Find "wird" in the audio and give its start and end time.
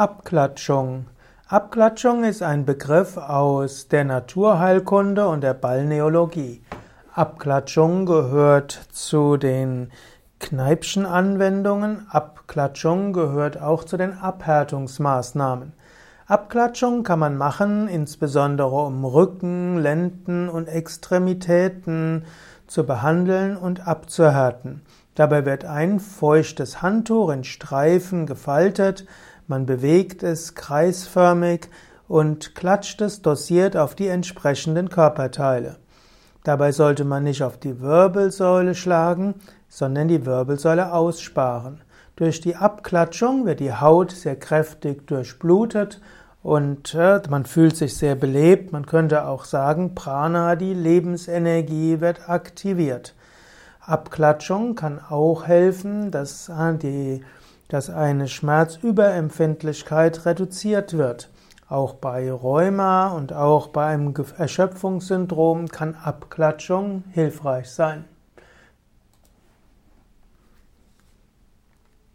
25.44-25.66, 43.44-43.58, 52.00-52.28, 60.96-61.30